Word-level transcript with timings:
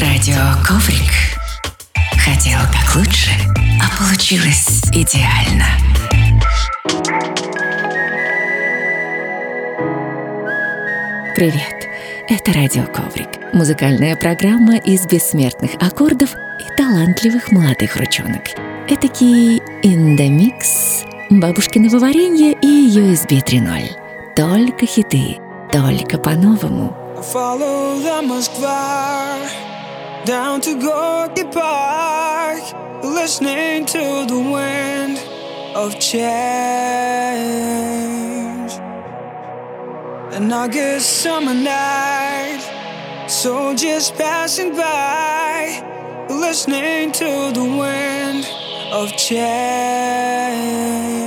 Радио 0.00 0.36
Коврик. 0.64 1.10
Хотел 2.24 2.60
как 2.70 2.94
лучше, 2.94 3.30
а 3.82 4.00
получилось 4.00 4.80
идеально. 4.92 5.66
Привет! 11.34 11.88
Это 12.28 12.52
Радио 12.52 12.84
Коврик. 12.84 13.26
Музыкальная 13.52 14.14
программа 14.14 14.76
из 14.76 15.04
бессмертных 15.04 15.74
аккордов 15.80 16.32
и 16.32 16.76
талантливых 16.76 17.50
молодых 17.50 17.96
ручонок. 17.96 18.42
Этакий 18.88 19.60
индомикс, 19.82 21.02
бабушкиного 21.28 21.98
варенья 21.98 22.52
и 22.62 22.88
USB 22.88 23.42
3.0. 23.44 24.34
Только 24.36 24.86
хиты, 24.86 25.38
только 25.72 26.18
по-новому. 26.18 26.96
Follow 27.34 28.00
the 28.00 28.22
Moskva 28.22 29.68
down 30.28 30.60
to 30.60 30.78
Gorky 30.78 31.44
Park, 31.44 32.60
listening 33.02 33.86
to 33.86 34.26
the 34.28 34.38
wind 34.38 35.16
of 35.74 35.98
change. 35.98 36.18
An 40.34 40.52
August 40.52 41.22
summer 41.22 41.54
night, 41.54 42.60
soldiers 43.26 44.10
passing 44.10 44.76
by, 44.76 46.26
listening 46.28 47.10
to 47.12 47.50
the 47.54 47.64
wind 47.64 48.46
of 48.92 49.10
change. 49.16 51.17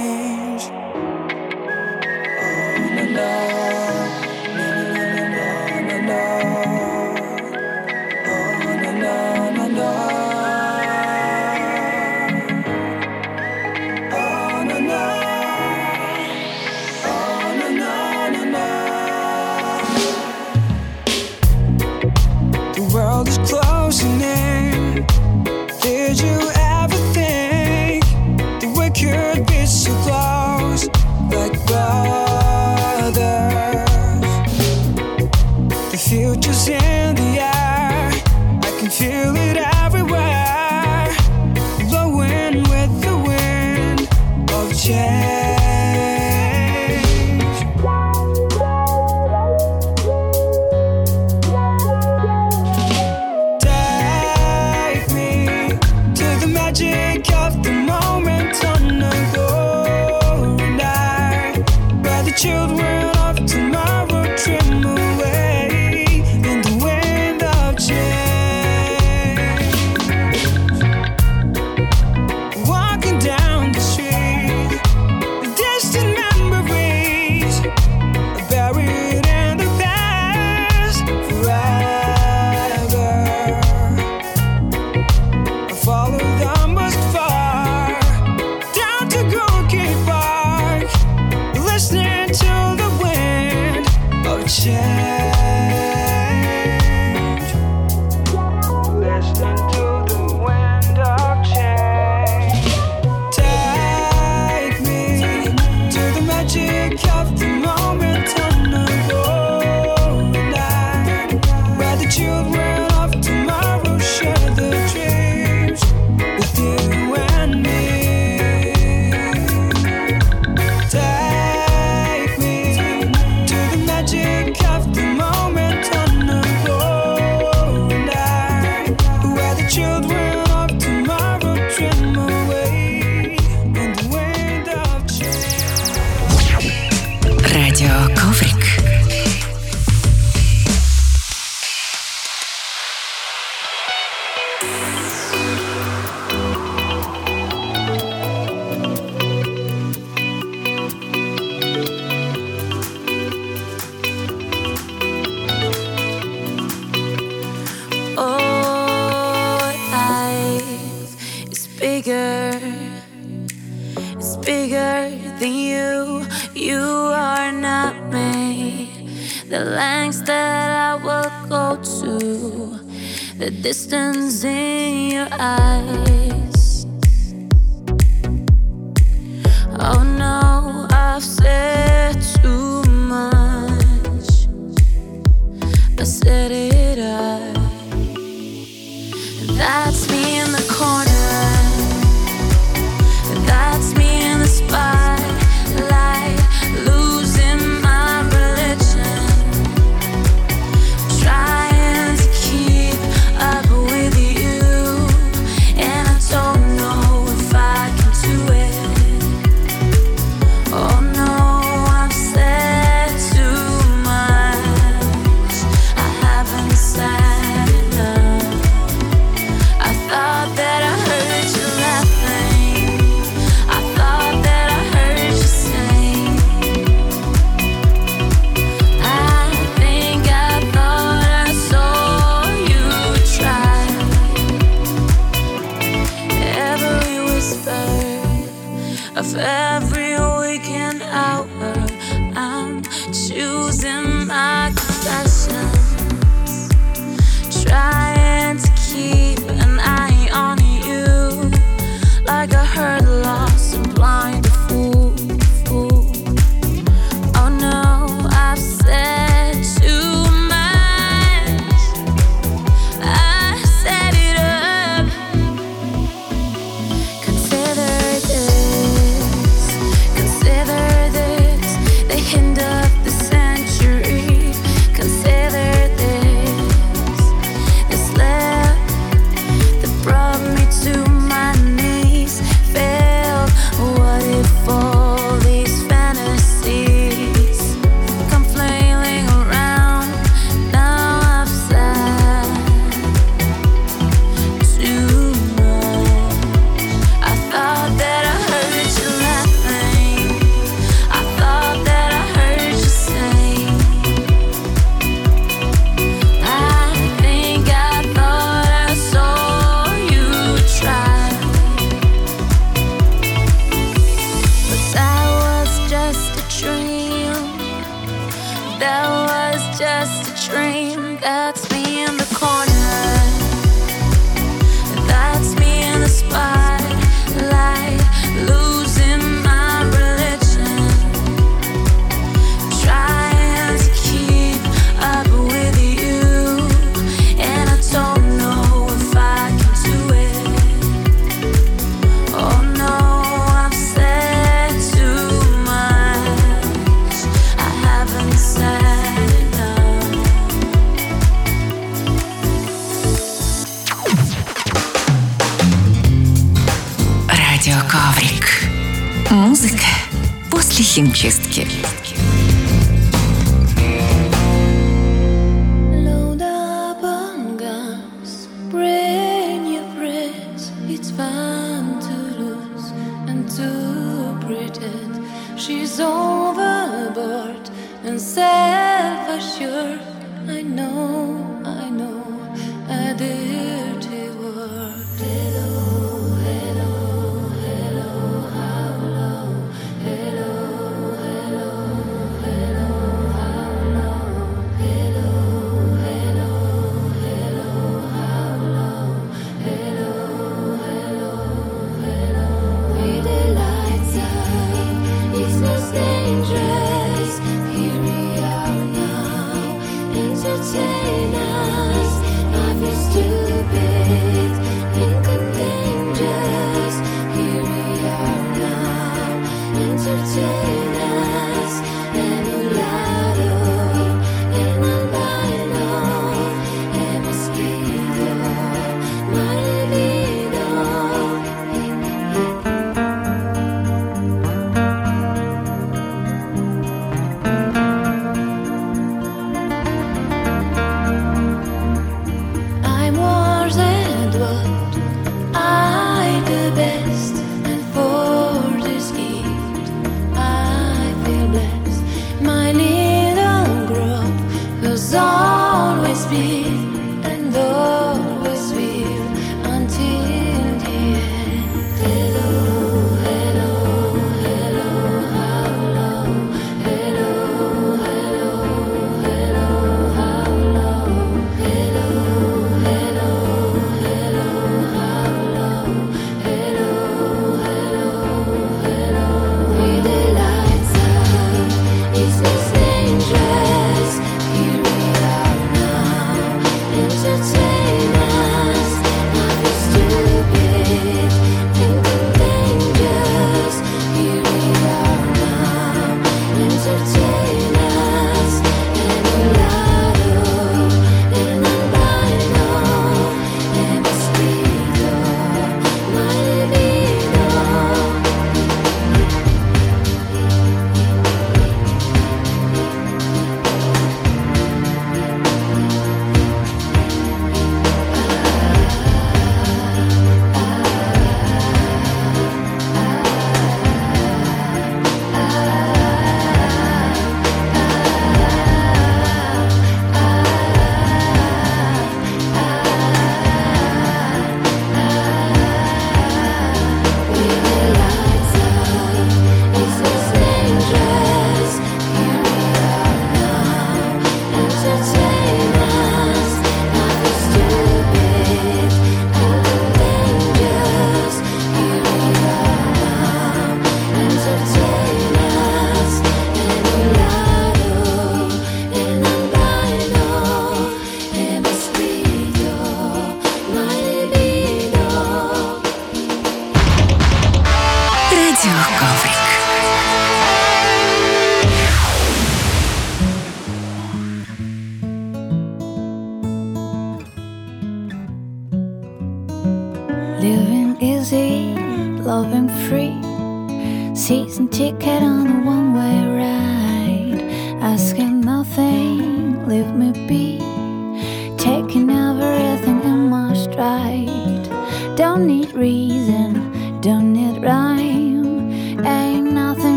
Distance 173.50 174.44
in 174.46 175.12
your 175.12 175.28
eyes. 175.32 176.51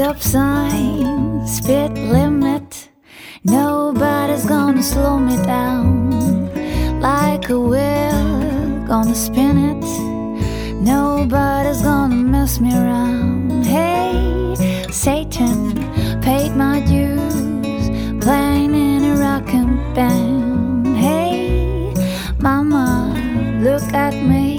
stop 0.00 0.22
sign, 0.22 1.46
speed 1.46 1.92
limit. 1.98 2.88
Nobody's 3.44 4.46
gonna 4.46 4.82
slow 4.82 5.18
me 5.18 5.36
down. 5.44 6.48
Like 7.00 7.50
a 7.50 7.60
wheel, 7.60 8.86
gonna 8.86 9.14
spin 9.14 9.56
it. 9.70 9.84
Nobody's 10.80 11.82
gonna 11.82 12.14
mess 12.14 12.60
me 12.60 12.72
around. 12.72 13.66
Hey, 13.66 14.56
Satan, 14.90 15.74
paid 16.22 16.56
my 16.56 16.80
dues. 16.80 17.19
Got 23.90 24.14
me. 24.14 24.58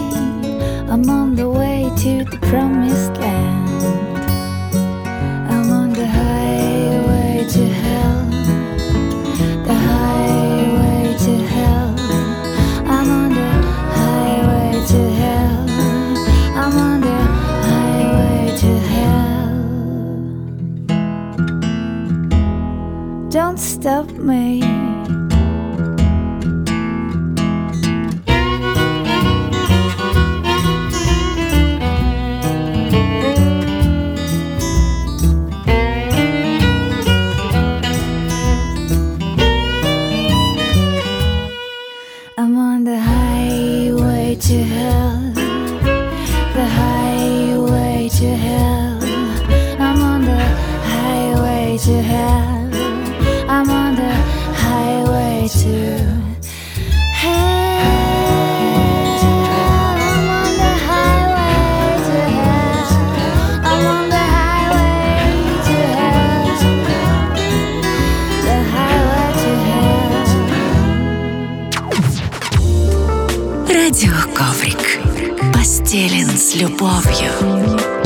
I'm 0.89 1.09
on 1.09 1.35
the 1.35 1.49
way 1.49 1.89
to 1.99 2.25
the 2.25 2.37
promised 2.49 3.13
land. 3.17 4.17
I'm 5.49 5.71
on 5.71 5.93
the 5.93 6.05
highway 6.05 7.45
to 7.49 7.65
hell. 7.65 8.25
The 9.63 9.73
highway 9.73 11.15
to 11.25 11.37
hell. 11.55 11.95
I'm 12.87 13.09
on 13.09 13.29
the 13.29 13.51
highway 13.99 14.83
to 14.91 15.01
hell. 15.21 15.65
I'm 16.57 16.77
on 16.77 17.01
the 17.01 17.19
highway 17.69 18.57
to 18.57 18.71
hell. 18.93 19.29
Don't 23.29 23.59
stop 23.59 24.09
me. 24.11 24.60
Постелен 75.91 76.37
с 76.37 76.55
любовью. 76.55 78.00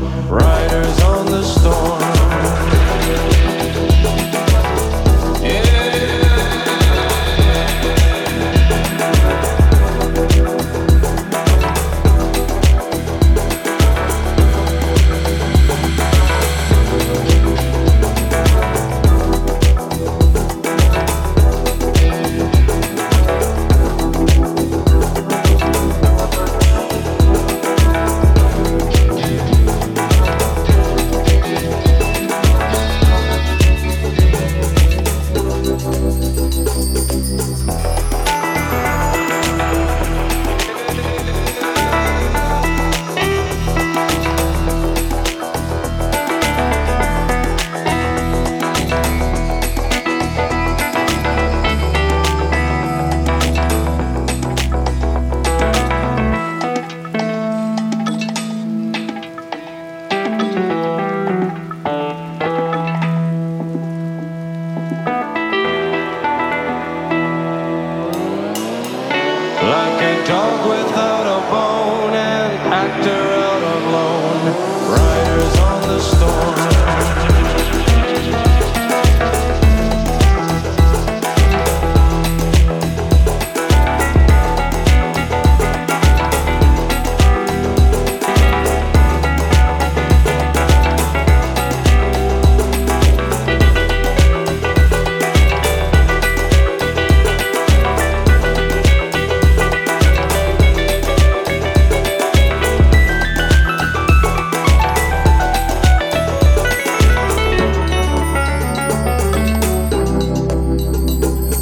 Riders 0.00 1.02
on 1.02 1.26
the 1.26 1.42
storm. 1.42 2.01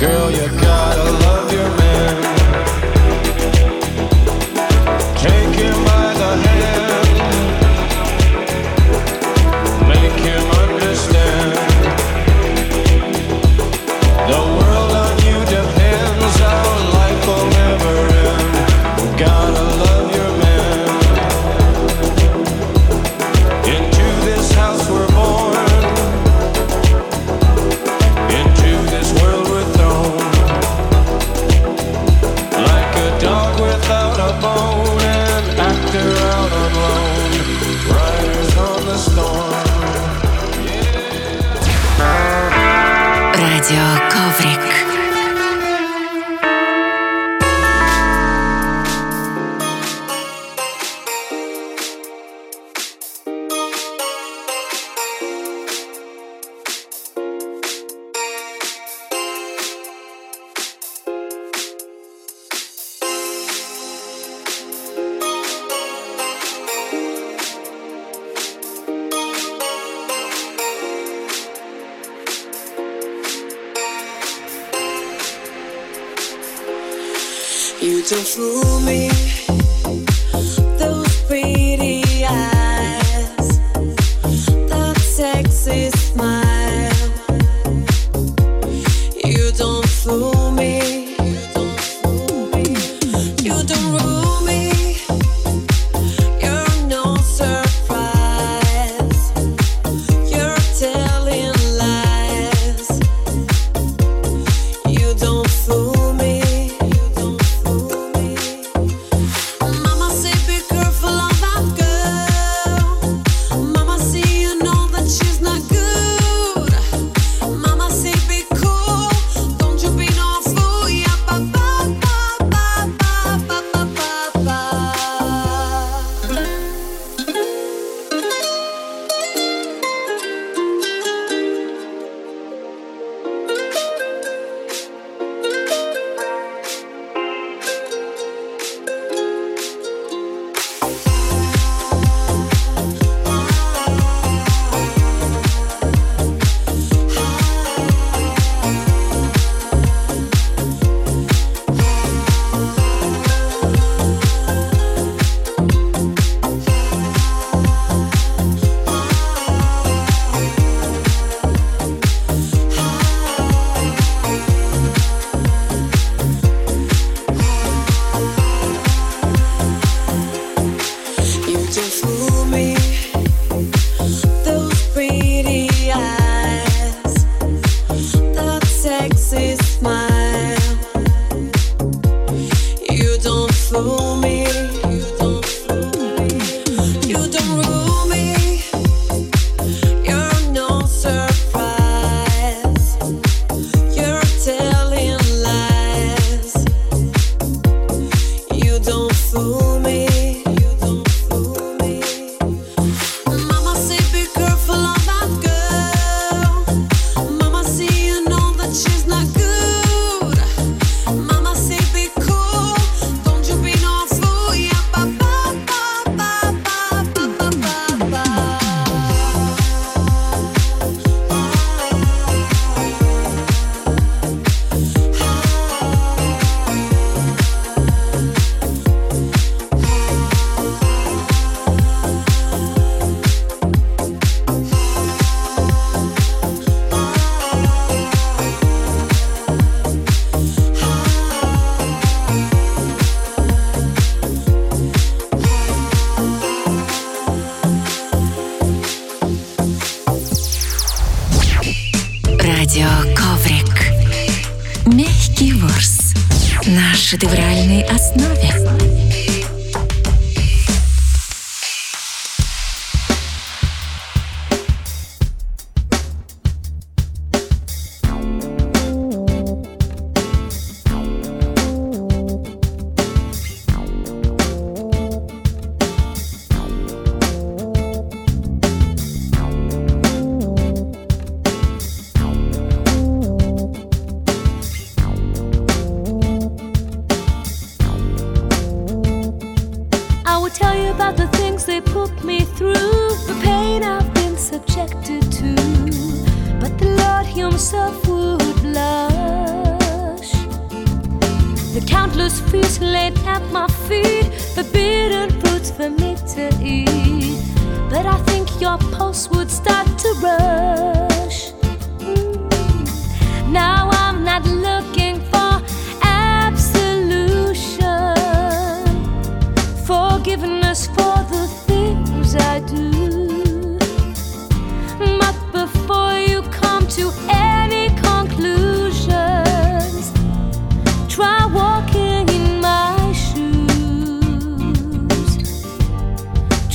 Girl, 0.00 0.30
you're 0.30 0.59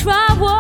try 0.06 0.36
what 0.38 0.55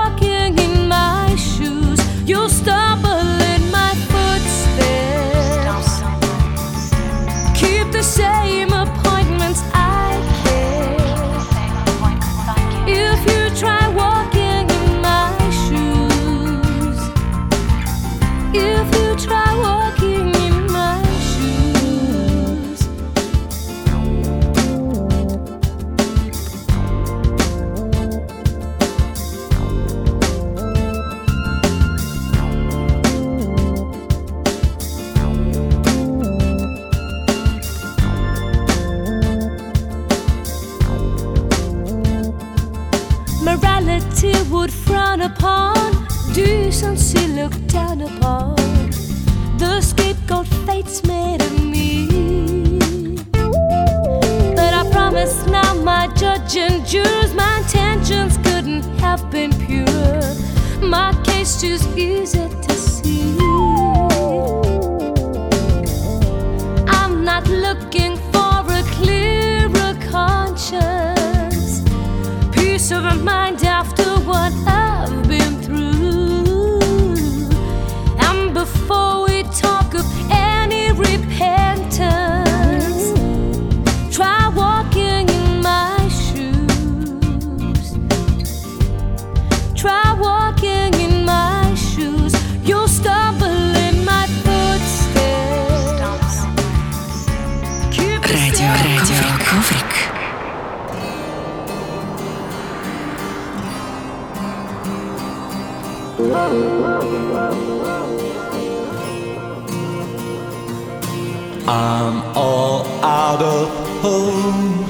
I'm 111.67 112.21
all 112.37 112.85
out 113.03 113.41
of 113.41 113.69
hope. 114.01 114.85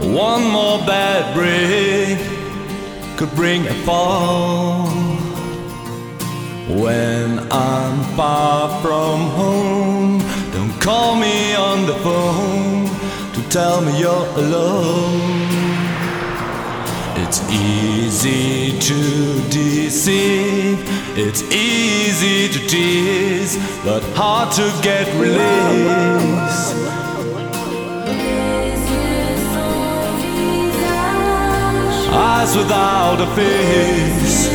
One 0.00 0.44
more 0.50 0.78
bad 0.86 1.34
break 1.34 2.18
could 3.18 3.34
bring 3.36 3.66
a 3.66 3.74
fall. 3.84 4.88
When 6.68 7.38
I'm 7.52 8.16
far 8.16 8.80
from 8.80 9.28
home, 9.30 10.18
don't 10.52 10.80
call 10.80 11.16
me 11.16 11.54
on 11.54 11.84
the 11.84 11.94
phone 11.96 12.86
to 13.34 13.48
tell 13.50 13.82
me 13.82 14.00
you're 14.00 14.26
alone. 14.38 15.45
It's 17.38 17.52
easy 17.52 18.78
to 18.78 19.48
deceive, 19.50 20.78
it's 21.18 21.42
easy 21.52 22.48
to 22.48 22.66
tease, 22.66 23.58
but 23.84 24.02
hard 24.14 24.50
to 24.52 24.62
get 24.82 25.06
release. 25.20 26.72
Eyes 32.10 32.56
without 32.56 33.20
a 33.20 33.26
face, 33.36 34.48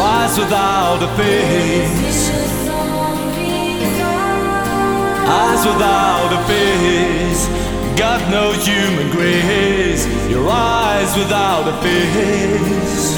eyes 0.00 0.38
without 0.38 1.02
a 1.02 1.08
face, 1.16 2.30
eyes 5.26 5.66
without 5.66 6.32
a 6.32 6.46
face. 6.46 7.61
Got 7.96 8.30
no 8.30 8.52
human 8.52 9.10
grace, 9.10 10.06
your 10.28 10.48
eyes 10.50 11.16
without 11.16 11.68
a 11.68 11.72
face. 11.82 13.16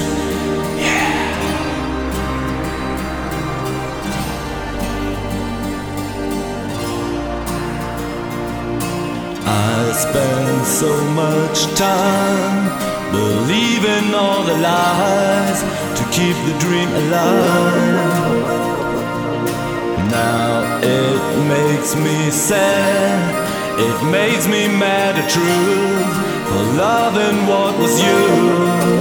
Yeah. 0.77 1.15
I 9.47 9.93
spend 9.93 10.67
so 10.67 10.93
much 11.13 11.67
time 11.77 12.69
believing 13.13 14.15
all 14.15 14.43
the 14.45 14.57
lies 14.59 15.63
to 15.99 16.05
keep 16.11 16.37
the 16.49 16.59
dream 16.59 16.89
alive. 16.89 18.65
Now 20.11 20.81
it 20.83 21.23
makes 21.49 21.95
me 21.97 22.31
sad, 22.31 23.44
it 23.77 24.11
makes 24.11 24.47
me 24.47 24.69
mad 24.69 25.17
at 25.19 25.29
truth 25.29 26.15
for 26.49 26.63
loving 26.79 27.47
what 27.47 27.77
was 27.79 28.01
you. 28.01 28.95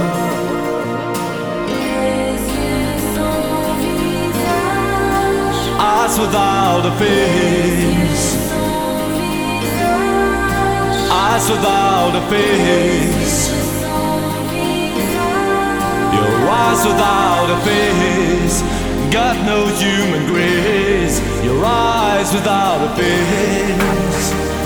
Eyes 5.78 6.18
without 6.18 6.84
a 6.86 6.94
face. 6.98 8.28
Eyes 11.10 11.50
without 11.50 12.14
a 12.16 12.22
face. 12.34 13.50
Your 16.14 16.50
eyes 16.50 16.84
without 16.84 17.48
a 17.50 17.58
face. 17.70 18.62
Got 19.12 19.36
no 19.46 19.66
human 19.68 20.26
grace. 20.26 21.20
Your 21.44 21.64
eyes 21.64 22.32
without 22.32 22.80
a 22.82 22.96
face. 22.96 24.63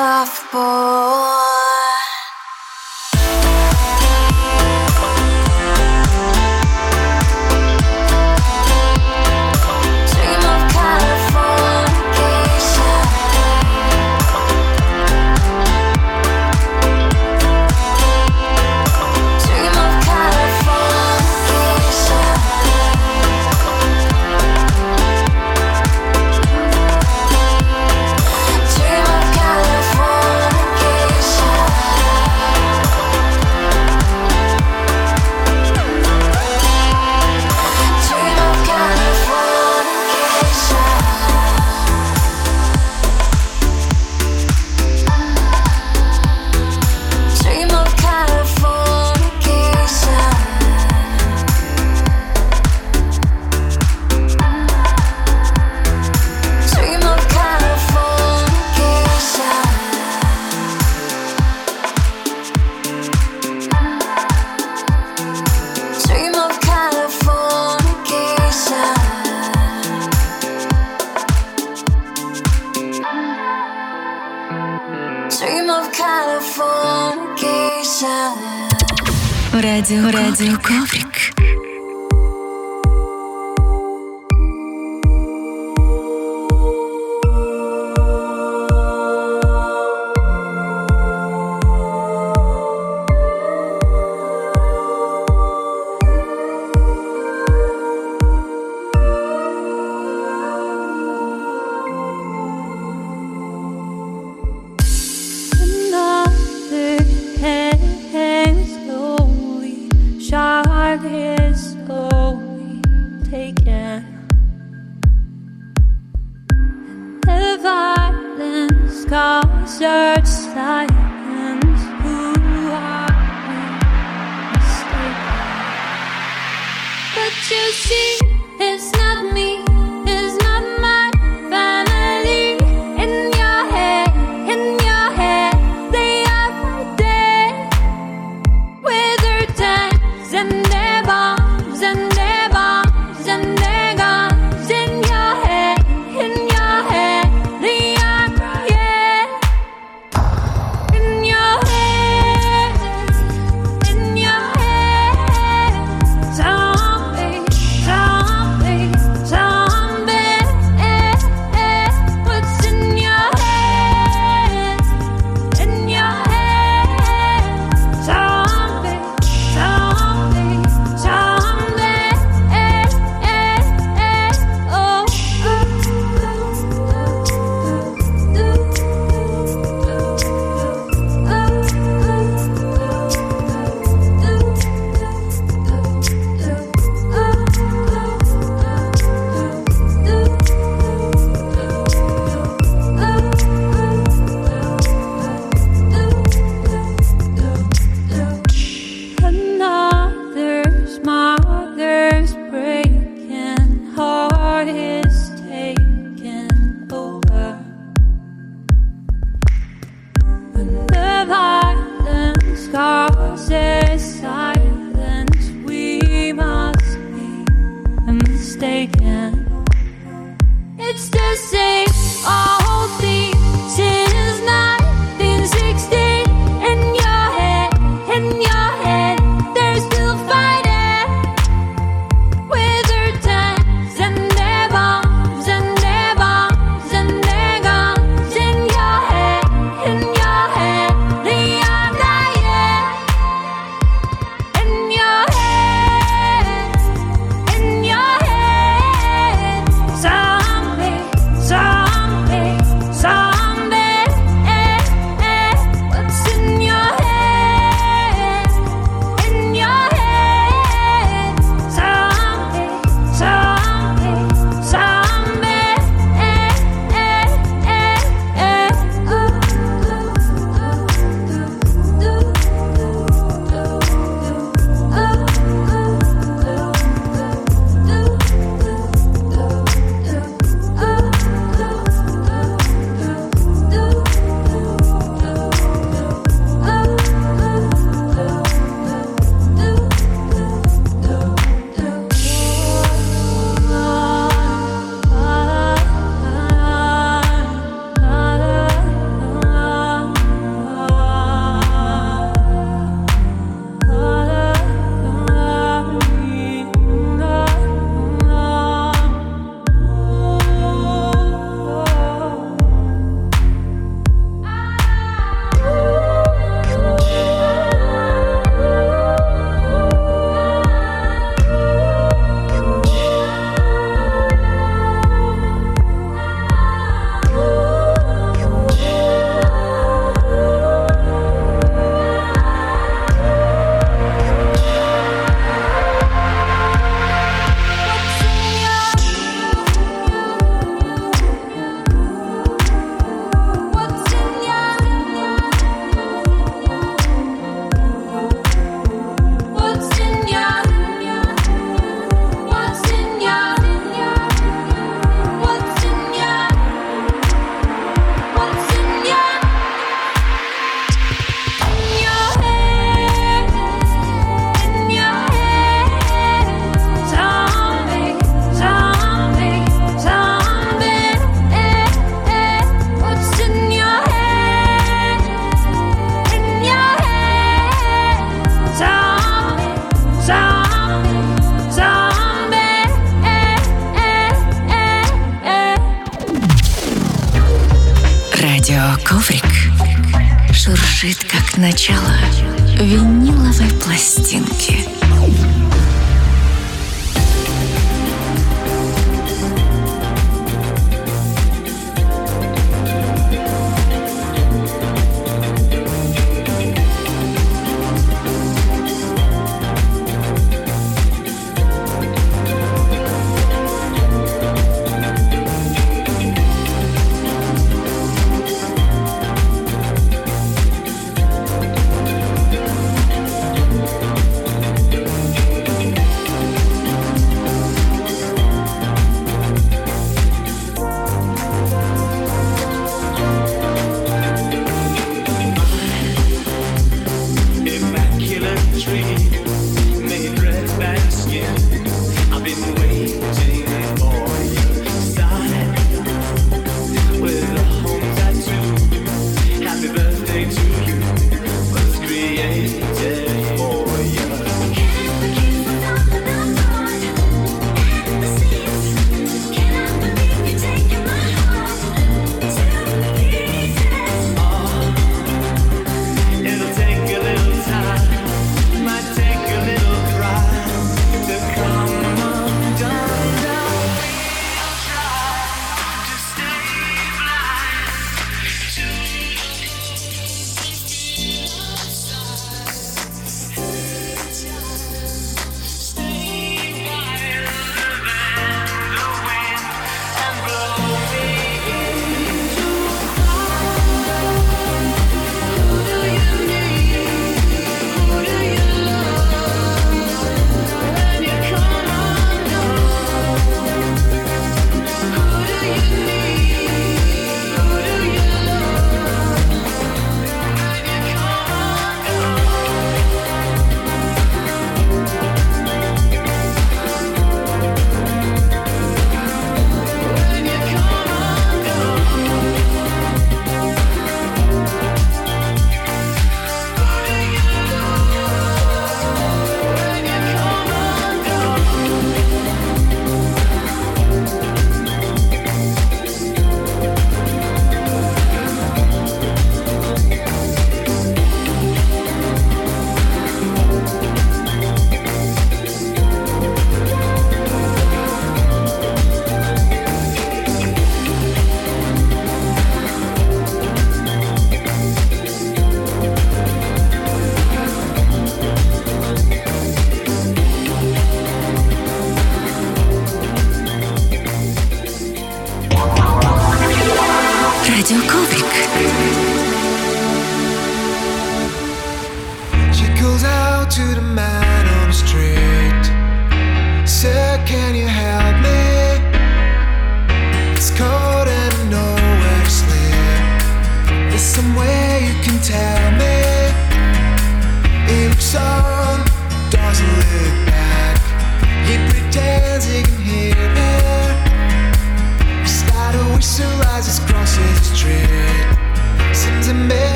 soft 0.00 0.50
ball. 0.50 1.39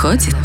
ходит. 0.00 0.39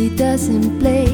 He 0.00 0.08
doesn't 0.08 0.80
play 0.80 1.08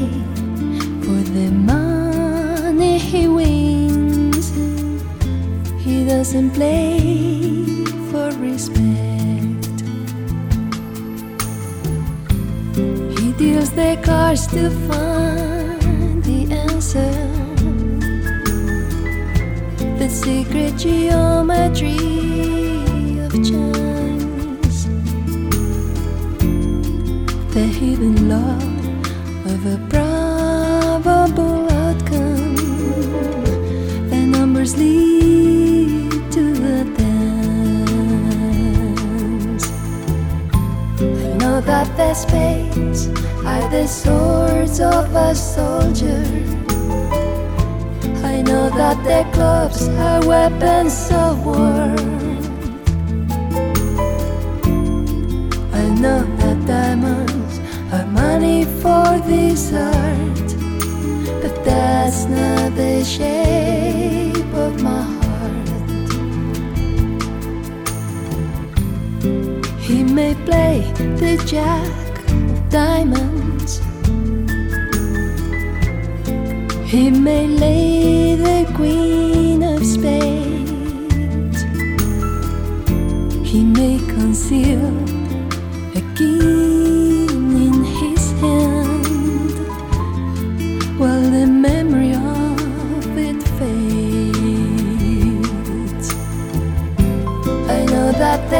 for 1.03 1.20
the 1.34 1.51
money 1.51 2.99
he 2.99 3.26
wins. 3.26 4.53
He 5.84 6.07
doesn't 6.07 6.53
play 6.53 7.84
for 8.12 8.30
respect. 8.39 9.74
He 13.18 13.32
deals 13.32 13.72
the 13.72 13.99
cards 14.05 14.47
to 14.55 14.70
find 14.87 16.22
the 16.22 16.55
answer. 16.55 17.11
The 19.99 20.09
secret 20.09 20.76
geometry 20.78 21.99
of 23.18 23.32
chance. 23.43 24.87
The 27.53 27.66
hidden 27.66 28.30
a 28.30 28.76
probable 29.91 31.67
outcome. 31.71 32.57
The 34.11 34.23
numbers 34.27 34.77
lead 34.77 36.11
to 36.33 36.45
the 36.64 36.85
dance. 36.99 37.27
I 41.01 41.03
know 41.43 41.61
that 41.61 41.89
the 41.97 42.14
spades 42.14 43.09
are 43.45 43.69
the 43.71 43.87
swords 43.87 44.81
of 44.81 45.14
a 45.14 45.35
soldier. 45.35 46.25
I 48.33 48.43
know 48.43 48.71
that 48.71 49.03
the 49.05 49.25
clubs 49.35 49.89
are 49.89 50.21
weapons 50.27 51.11
of 51.11 51.45
war. 51.45 52.16
This 59.27 59.72
art, 59.72 60.49
but 61.43 61.64
that's 61.64 62.27
not 62.27 62.74
the 62.77 63.05
shape 63.05 64.55
of 64.55 64.83
my 64.83 65.03
heart. 65.03 65.68
He 69.81 70.05
may 70.05 70.35
play 70.45 70.93
the 70.97 71.37
jack 71.45 71.91
of 72.31 72.68
diamonds. 72.70 73.81
He 76.91 77.11
may 77.11 77.47
lay 77.49 78.37
the 78.37 78.72
queen 78.74 79.62
of 79.62 79.85
spades. 79.85 81.62
He 83.43 83.64
may 83.64 83.99
conceal 83.99 85.05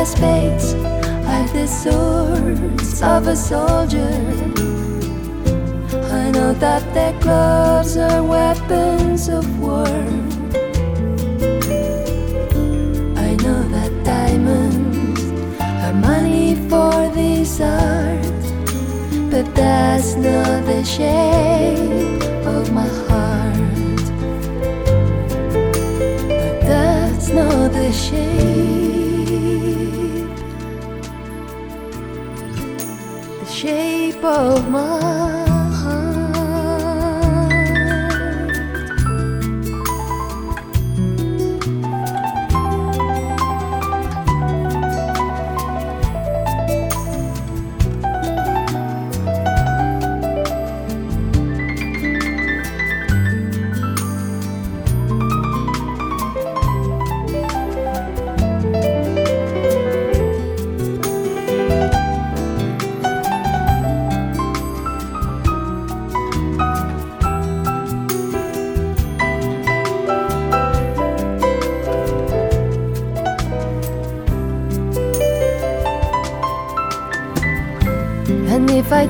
spades 0.07 0.75
are 1.33 1.49
the 1.53 1.67
swords 1.67 3.03
of 3.03 3.27
a 3.27 3.35
soldier. 3.35 4.15
I 6.23 6.31
know 6.31 6.53
that 6.55 6.83
their 6.95 7.13
clubs 7.21 7.97
are 7.97 8.23
weapons 8.23 9.29
of 9.29 9.45
war. 9.59 9.89
I 13.27 13.31
know 13.43 13.61
that 13.75 13.93
diamonds 14.05 15.23
are 15.85 15.97
money 16.11 16.55
for 16.71 16.95
this 17.19 17.61
art, 17.61 18.23
but 19.31 19.47
that's 19.55 20.15
not 20.15 20.65
the 20.71 20.85
shape 20.85 22.23
of 22.55 22.73
my 22.73 22.89
heart. 23.09 24.07
But 26.41 26.57
that's 26.71 27.29
not 27.31 27.73
the 27.73 27.91
shape, 27.93 28.56
of 34.27 34.69
my 34.69 35.16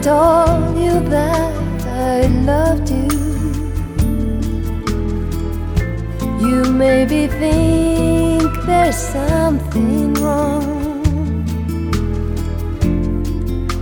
told 0.07 0.79
you 0.79 1.01
that 1.11 1.53
I 1.89 2.29
loved 2.53 2.91
you? 2.91 3.09
You 6.47 6.59
maybe 6.71 7.27
think 7.27 8.53
there's 8.67 8.97
something 8.97 10.15
wrong. 10.15 10.63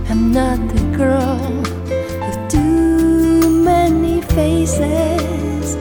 I'm 0.09 0.31
not 0.31 0.57
the 0.73 0.83
girl 0.97 1.37
with 2.25 2.39
too 2.49 3.61
many 3.63 4.21
faces. 4.21 5.75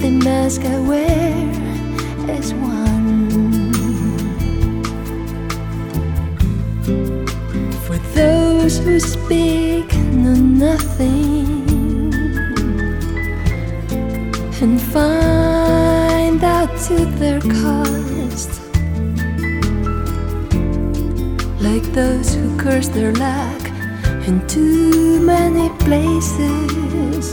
The 0.00 0.10
mask 0.24 0.62
I 0.64 0.78
wear 0.90 1.34
is 2.38 2.54
one. 2.54 3.28
For 7.84 7.98
those 8.16 8.78
who 8.78 8.98
know 9.32 10.34
nothing 10.34 12.12
and 14.60 14.80
find 14.80 16.42
out 16.44 16.70
to 16.86 17.06
their 17.20 17.40
cost. 17.40 18.50
Like 21.60 21.84
those 21.92 22.34
who 22.34 22.56
curse 22.58 22.88
their 22.88 23.12
lack 23.14 23.62
in 24.28 24.46
too 24.46 25.20
many 25.20 25.70
places, 25.86 27.32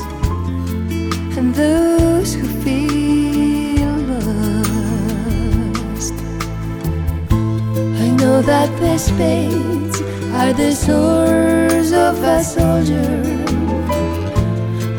and 1.38 1.54
those 1.54 2.34
who 2.34 2.48
feel 2.64 3.94
lost. 4.14 6.14
I 8.06 8.10
know 8.22 8.42
that 8.42 8.70
the 8.80 8.98
spades 8.98 10.02
are 10.34 10.54
the 10.54 10.74
swords 10.74 11.69
of 11.92 12.24
a 12.24 12.44
soldier. 12.44 13.24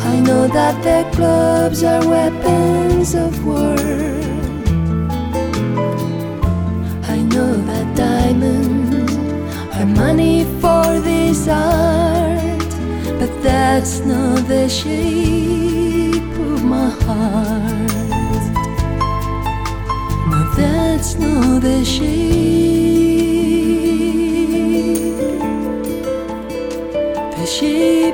I 0.00 0.20
know 0.20 0.48
that 0.48 0.82
their 0.82 1.04
clubs 1.12 1.82
are 1.84 2.06
weapons 2.08 3.14
of 3.14 3.44
war. 3.44 3.76
I 7.14 7.18
know 7.32 7.52
that 7.70 7.86
diamonds 7.96 9.14
are 9.76 9.86
money 9.86 10.44
for 10.60 11.00
this 11.00 11.48
art, 11.48 12.70
but 13.18 13.32
that's 13.42 14.00
not 14.00 14.46
the 14.48 14.68
shape 14.68 16.34
of 16.48 16.64
my 16.64 16.90
heart. 17.04 17.90
No, 20.30 20.40
that's 20.56 21.14
not 21.16 21.62
the 21.62 21.84
shape, 21.84 23.09
the 27.60 28.09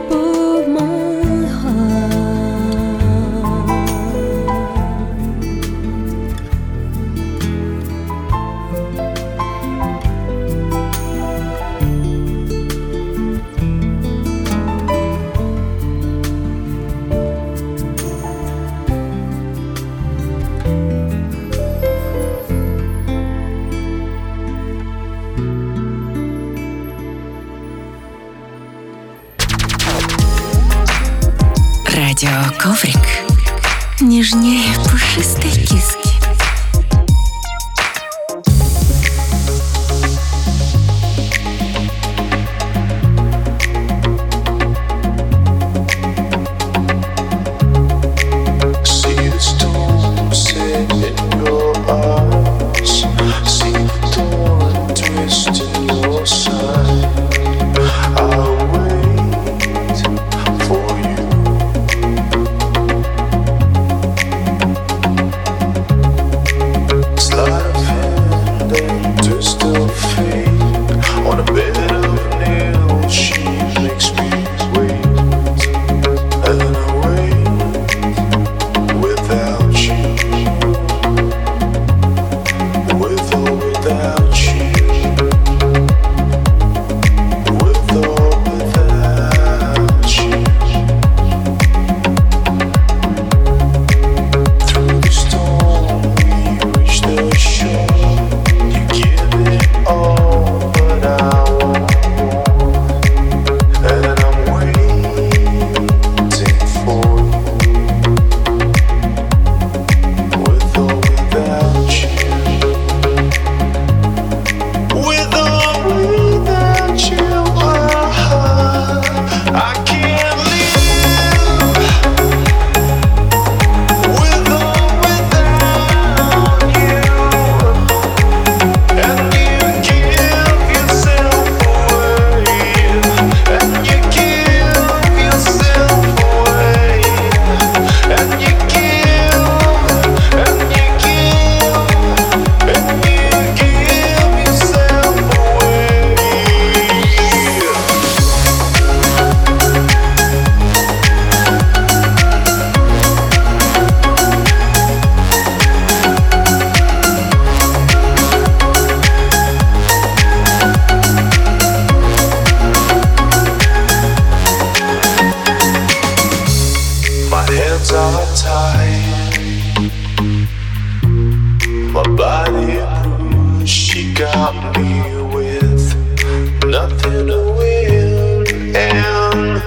nothing 177.55 178.75
and 178.75 179.63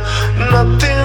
nothing 0.51 0.98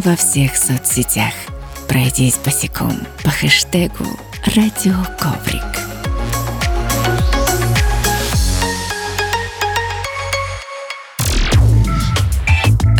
во 0.00 0.16
всех 0.16 0.56
соцсетях. 0.56 1.34
Пройдись 1.88 2.38
босиком 2.44 3.06
по 3.22 3.30
хэштегу 3.30 4.06
Радиоковрик. 4.46 5.62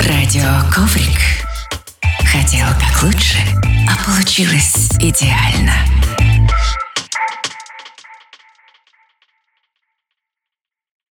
Радиоковрик. 0.07 1.20
Хотел 2.30 2.66
как 2.68 3.03
лучше, 3.03 3.38
а 3.88 4.11
получилось 4.11 4.88
идеально. 4.98 5.99